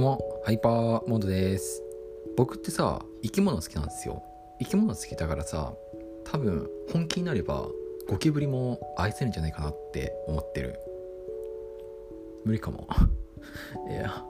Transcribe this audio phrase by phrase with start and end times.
[0.00, 1.82] どうもハイパーモードです。
[2.34, 4.22] 僕ってさ生き物好きなんですよ。
[4.58, 5.74] 生き物好きだからさ
[6.24, 7.66] 多分本気になれば
[8.08, 10.80] ゴキブリも愛せるんじゃないかなって思ってる。
[12.46, 12.88] 無理かも。
[13.90, 14.24] いや。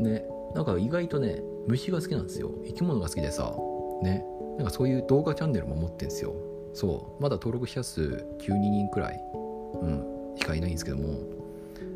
[0.00, 0.24] ね。
[0.56, 2.50] なんか意外とね虫が好きなんですよ。
[2.66, 3.56] 生き物が好きでさ。
[4.02, 4.26] ね。
[4.56, 6.34] なんかそういう動画チャンネルも持ってんすよ。
[6.74, 7.22] そう。
[7.22, 9.22] まだ登録者数12人くらい。
[9.82, 10.34] うん。
[10.34, 11.14] しかいないんですけども。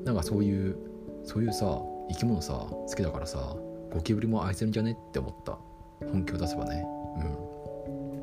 [0.04, 0.76] なんかそういう
[1.24, 3.56] そういうさ生き物さ好きだからさ
[3.92, 5.58] ゴキブリも愛せるんじゃねって思った。
[6.00, 6.84] 本気を出せばね。
[7.16, 8.20] うん。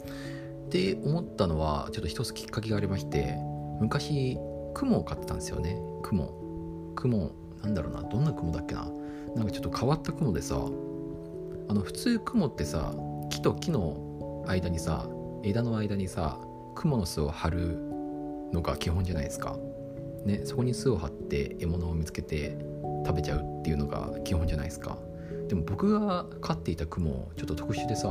[0.68, 3.36] って思ったのはちょっと一つきっかけがありまして
[3.80, 4.38] 昔
[4.74, 5.78] 雲を飼ってたんですよね。
[6.04, 6.34] 雲。
[6.96, 7.32] 雲
[7.64, 8.04] なんだろうな。
[8.04, 8.90] どんな雲だっけな。
[9.36, 12.94] なんかちょっと変わった雲でさあの普通雲ってさ
[13.30, 15.08] 木と木の間にさ
[15.44, 16.38] 枝の間にさ
[16.76, 17.78] 雲の巣を張る
[18.52, 19.58] のが基本じゃないですか。
[20.26, 22.58] ねそこに巣を張って獲物を見つけて
[23.06, 24.98] 食べちゃうっていうのが基本じゃないですか。
[25.48, 28.08] でも僕が飼っていた雲ちょっと特殊でさ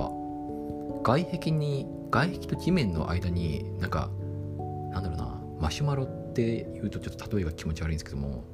[1.02, 4.10] 外壁に外壁と地面の間になんか
[4.92, 8.44] なんだろうなマシュマロっていうとちょっと例えが気持ち悪いんですけども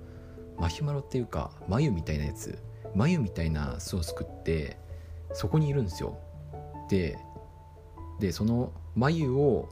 [0.59, 2.59] マシュマロっていうか眉みたいなやつ。
[2.95, 4.79] 眉みたいな巣を作って
[5.35, 6.19] そこにいるんですよ。
[6.89, 7.19] で
[8.21, 9.69] でその眉を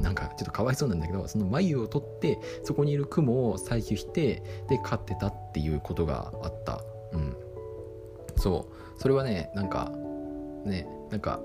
[0.00, 6.82] なんかちょっとかわいそうなんだけどその眉を取ってそこにいる雲を採取してで飼ってたっていうことがあった。
[7.12, 7.36] うん。
[8.36, 9.00] そう。
[9.00, 9.92] それはねなんか
[10.64, 11.40] ねなんか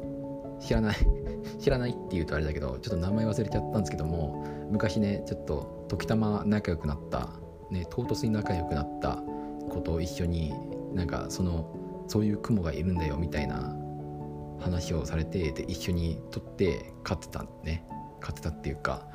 [0.60, 0.96] 知らない
[1.60, 7.30] 知らないっていうとあれだけどちょっと名前忘れちゃったんですけども昔ねちょっと時たま仲良くなった
[7.70, 9.22] ね唐突に仲良くなった
[9.70, 10.54] 子と一緒に
[10.94, 11.66] なんかその
[12.08, 13.76] そういう雲がいるんだよみたいな
[14.60, 17.86] 話をされてで一緒に撮って飼ってたね。
[18.24, 19.06] 飼ってたっていうか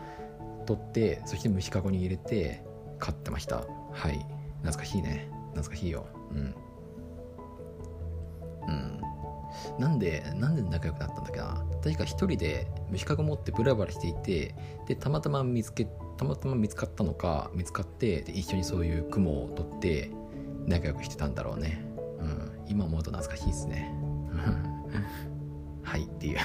[0.67, 2.63] 取ってそして虫かごに入れて
[2.99, 3.65] 飼ってました。
[3.93, 4.27] はい。
[4.63, 5.31] 懐かしいね。
[5.53, 6.07] 懐かしいよ。
[6.31, 6.55] うん。
[8.69, 9.01] うん。
[9.79, 11.65] なんでなんで仲良くなったんだっけな。
[11.83, 14.55] 確か一人で虫かご持ってブラブラしていて
[14.87, 15.89] でたまたま見つけ
[16.19, 20.11] たまたま見つかったのか見つかってで一緒にそういう雲を取って
[20.67, 21.83] 仲良くしてたんだろうね。
[22.21, 22.53] うん。
[22.67, 23.95] 今思うと懐かしいですね。
[25.83, 26.39] はいっていう。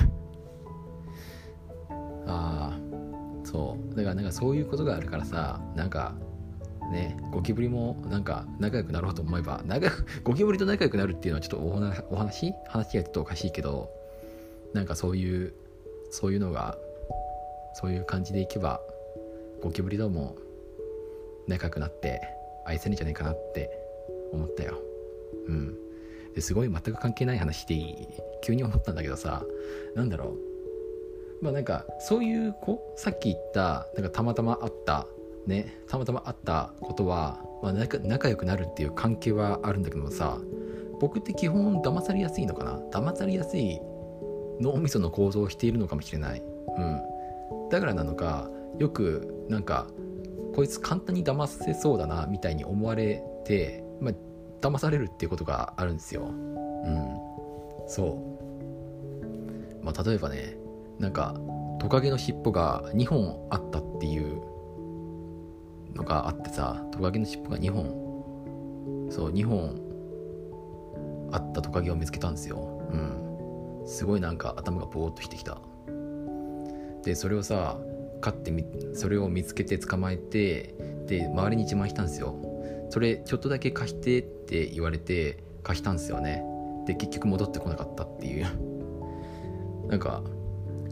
[2.27, 3.95] ああそう。
[3.95, 6.15] だからなんかそういうことがあるからさなんか
[6.91, 9.89] ねゴキブリもなんか仲良くなろうと思えば仲
[10.23, 13.89] ゴキブリと仲良くなるっていうのはちょっとお話話がちょっとおかしいけど
[14.73, 15.53] なんかそういう
[16.11, 16.77] そういうのが
[17.73, 18.81] そういう感じでいけば
[19.61, 20.35] ゴキブリとも
[21.47, 22.21] 仲良くなって
[22.65, 23.69] 愛せるんじゃないかなって
[24.31, 24.77] 思ったよ。
[25.47, 25.77] うん。
[26.33, 28.07] ですごい全く関係ない話でいい
[28.41, 29.43] 急に思ったんだけどさ
[29.95, 30.52] なんだろう。
[31.43, 35.05] まあなんかそういう子さっき言ったなんかたまたま会った
[35.45, 40.39] ねたまたま会ったことは、まあ、仲良くなるっていう関係はあるんだけどもさ
[41.01, 42.79] 僕って基本騙されやすいのかな？
[42.91, 43.77] 騙されやすい
[44.61, 46.41] 脳みその構造をしているのかもしれない。
[46.41, 47.69] うん。
[47.69, 48.49] だからなのか
[48.79, 49.87] よくなんか
[50.55, 54.13] こいつ簡単に騙せそうだなみたいに思われてまあ
[54.61, 56.21] 騙されるっていうことがあるんですよ。
[56.23, 57.17] うん。
[57.85, 58.17] そ
[59.81, 59.83] う。
[59.83, 60.57] まあ例えばね
[60.99, 61.35] なんか
[61.79, 64.41] トカゲの尻尾が2本あったっていう
[65.95, 72.81] のがあってさトカゲの尻尾が2本そう2本あったトカゲを見つけたんですよ。
[72.91, 73.83] うん。
[73.85, 75.59] すごいなんか頭がボーっとしてきた。
[77.03, 77.77] でそれをさ
[78.21, 80.75] 飼ってみそれを見つけて捕まえて
[81.07, 82.35] で周りに自慢したんですよ。
[82.89, 86.43] それちょっとだけ貸してって言われて貸したんですよね。
[86.85, 88.45] で結局戻ってこなかったっていう。
[89.89, 90.23] なんか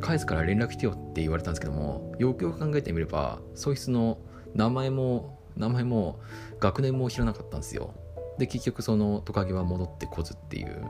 [0.01, 4.17] 返すから連絡してよって言われたんですけどもよくよく考えてみればそいつの
[4.53, 6.19] 名前も名前も
[6.59, 7.93] 学年も知らなかったんですよ。
[8.37, 10.85] で結局そのトカゲは戻ってこずっていう。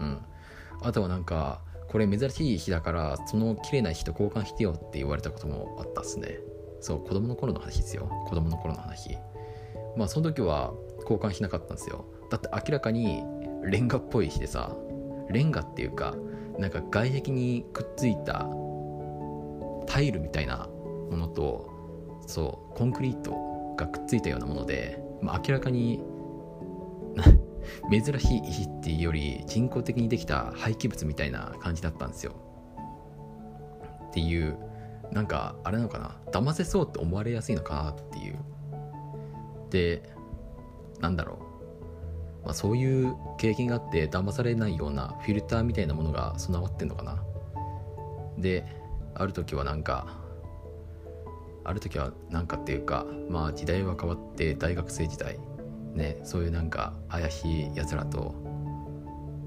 [0.00, 0.18] うん。
[0.82, 6.38] あとはなんかこれ珍しい日だからその綺麗な日と交換してよって言われたこともあったっすね。
[6.80, 8.10] そう子供の頃の話ですよ。
[8.28, 9.16] 子供の頃の話。
[9.96, 12.06] まあその時は交換しなかったんですよ。
[12.30, 13.22] だって明らかに
[13.64, 14.74] レンガっぽい日でさ
[15.30, 16.14] レンガっていうか
[16.58, 18.46] なんか外壁にくっついた
[19.86, 20.68] タイルみたいな
[21.10, 21.70] ものと
[22.26, 23.32] そうコンクリート
[23.76, 26.02] がくっついたようなもので、まあ、明らかに
[27.90, 32.32] 珍しい石っていうより人工的にできた廃棄物みたいな感じだったんですよ。
[34.08, 34.56] っていう
[35.12, 36.16] なんかあれなのかな？
[36.32, 38.38] 騙せそうって思われやすいのかなっていう。
[39.70, 40.10] で
[41.00, 41.45] なんだろう、
[42.46, 47.22] まあ、そういう経験があって騙されないようなフィルターみたいなものが備わってんのかな。
[48.38, 48.64] で
[49.14, 50.18] ある時はなんか
[51.64, 55.38] ある時はなんかっていうかまあ時代は変わって大学生時代
[55.94, 58.34] ねそういうなんか怪しいやつらと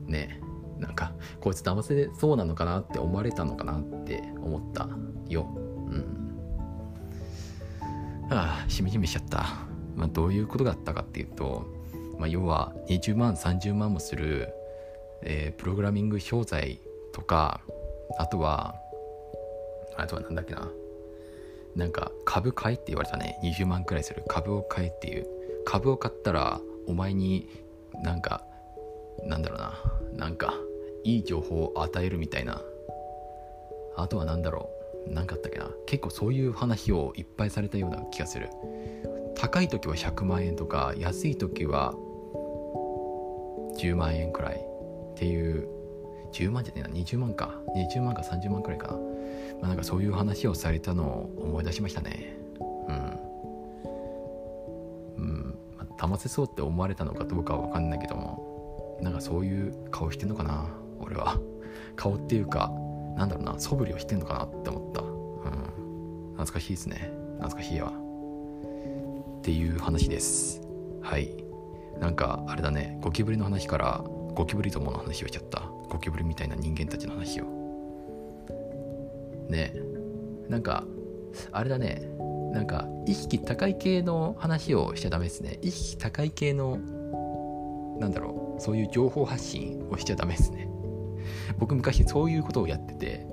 [0.07, 0.41] ね
[0.79, 4.89] なんかこいつ騙せそうなのかなって思われたのかなって思った。
[5.29, 5.47] よ。
[5.87, 6.05] うん。
[8.31, 9.45] ああしみじみしちゃった、
[9.95, 11.65] まあ、どういうことだったかっていうと、
[12.19, 14.53] まあ、要は20万30万もする、
[15.23, 16.79] えー、プログラミング商材
[17.13, 17.61] とか
[18.19, 18.75] あとは
[19.97, 20.69] あとはなんだっけな。
[21.75, 23.37] なんか株買いって言われたね。
[23.43, 24.23] 20万くらいする。
[24.27, 25.27] 株を買えっていう。
[25.65, 27.49] 株を買ったらお前に
[28.03, 28.43] なんか
[29.25, 29.73] なんだろうな。
[30.13, 30.53] なんか
[31.03, 32.61] いい情報を与えるみたいな。
[33.97, 34.69] あとは何だろ
[35.07, 35.13] う。
[35.13, 35.69] 何かあったっけな。
[35.85, 38.49] 結構そういう話をいっぱいされたような気がする。
[39.35, 41.93] 高い時は100万円とか安い時は
[43.79, 45.67] 10万円くらいっていう
[46.33, 47.55] 10万じゃねえな20万か。
[47.75, 48.99] 20万か30万くらいかな,、ま
[49.63, 52.37] あ、なんかそういう話をされたのを思い出しましたね。
[52.59, 53.19] うん。
[55.17, 60.65] うん、まあ、騙せそうって思われたのかどうかは分かんないけどもなんかそういう顔してんのかな
[60.99, 61.39] 俺は。
[61.95, 62.71] 顔っていうか
[63.17, 65.01] なんだろうな素振りをしてんのかなって思った。
[65.01, 66.33] うん。
[66.33, 67.11] 懐かしいですね。
[67.39, 67.91] 懐かしいわ。
[69.39, 70.61] っていう話です。
[71.01, 71.48] はい。
[71.99, 74.03] なんかあれだねゴキブリの話から
[74.39, 75.63] ゴキブリ友の話をしちゃった。
[75.89, 77.45] ゴキブリみたいな人間たちの話を。
[79.49, 79.73] ね。
[80.47, 80.85] なんか
[81.51, 82.09] あれだね。
[82.53, 85.59] なんか意識高い系の話をしちゃダメですね。
[85.61, 86.77] 意識高い系の
[87.99, 88.61] なんだろう。
[88.61, 90.69] そういう情報発信をしちゃダメですね。
[91.57, 93.25] 僕昔そういうことをやってて。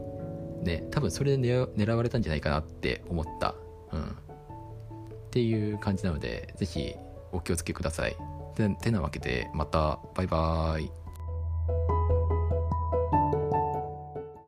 [0.62, 0.88] ね。
[0.90, 3.54] 多分それで狙われたんじゃないかなって思った。
[3.92, 4.02] うん。
[4.02, 4.08] っ
[5.30, 6.94] ていう感じなので是非
[7.30, 8.16] お気をつけください。
[8.76, 11.05] てなわけでまたバイバーイ。